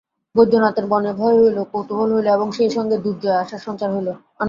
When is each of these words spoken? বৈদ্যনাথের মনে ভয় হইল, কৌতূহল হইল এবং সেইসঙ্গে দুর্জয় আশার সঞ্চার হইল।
বৈদ্যনাথের 0.35 0.85
মনে 0.87 1.11
ভয় 1.15 1.37
হইল, 1.39 1.57
কৌতূহল 1.71 2.09
হইল 2.15 2.27
এবং 2.31 2.47
সেইসঙ্গে 2.57 2.95
দুর্জয় 3.03 3.39
আশার 3.41 3.61
সঞ্চার 3.65 3.89
হইল। 3.95 4.09